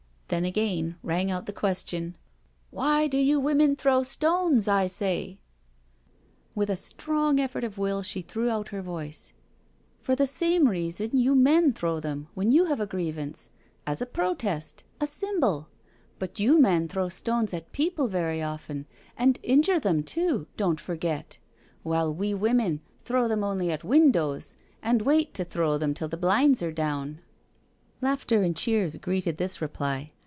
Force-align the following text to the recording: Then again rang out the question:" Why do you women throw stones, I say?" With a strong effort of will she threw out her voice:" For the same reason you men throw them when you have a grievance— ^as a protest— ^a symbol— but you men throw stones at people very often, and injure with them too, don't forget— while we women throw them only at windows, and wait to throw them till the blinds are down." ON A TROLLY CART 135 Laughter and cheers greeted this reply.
Then 0.31 0.45
again 0.45 0.95
rang 1.03 1.29
out 1.29 1.45
the 1.45 1.51
question:" 1.51 2.15
Why 2.71 3.05
do 3.07 3.17
you 3.17 3.37
women 3.37 3.75
throw 3.75 4.03
stones, 4.03 4.65
I 4.65 4.87
say?" 4.87 5.39
With 6.55 6.69
a 6.69 6.77
strong 6.77 7.37
effort 7.37 7.65
of 7.65 7.77
will 7.77 8.01
she 8.01 8.21
threw 8.21 8.49
out 8.49 8.69
her 8.69 8.81
voice:" 8.81 9.33
For 10.01 10.15
the 10.15 10.25
same 10.25 10.69
reason 10.69 11.17
you 11.17 11.35
men 11.35 11.73
throw 11.73 11.99
them 11.99 12.29
when 12.33 12.49
you 12.49 12.63
have 12.67 12.79
a 12.79 12.85
grievance— 12.85 13.49
^as 13.85 14.01
a 14.01 14.05
protest— 14.05 14.85
^a 15.01 15.05
symbol— 15.05 15.67
but 16.17 16.39
you 16.39 16.57
men 16.57 16.87
throw 16.87 17.09
stones 17.09 17.53
at 17.53 17.73
people 17.73 18.07
very 18.07 18.41
often, 18.41 18.85
and 19.17 19.37
injure 19.43 19.73
with 19.73 19.83
them 19.83 20.01
too, 20.01 20.47
don't 20.55 20.79
forget— 20.79 21.39
while 21.83 22.13
we 22.15 22.33
women 22.33 22.79
throw 23.03 23.27
them 23.27 23.43
only 23.43 23.69
at 23.69 23.83
windows, 23.83 24.55
and 24.81 25.01
wait 25.01 25.33
to 25.33 25.43
throw 25.43 25.77
them 25.77 25.93
till 25.93 26.07
the 26.07 26.15
blinds 26.15 26.63
are 26.63 26.71
down." 26.71 27.03
ON 27.03 27.09
A 27.09 27.17
TROLLY 27.17 27.19
CART 27.19 28.31
135 28.31 28.37
Laughter 28.43 28.45
and 28.45 28.55
cheers 28.55 28.97
greeted 28.97 29.35
this 29.37 29.61
reply. 29.61 30.13